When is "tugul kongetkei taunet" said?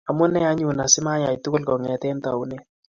1.43-2.63